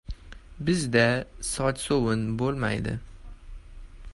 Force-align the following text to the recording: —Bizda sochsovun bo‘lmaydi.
—Bizda 0.69 1.03
sochsovun 1.49 2.25
bo‘lmaydi. 2.43 2.95